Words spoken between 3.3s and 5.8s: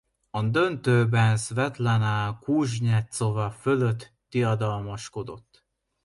fölött diadalmaskodott.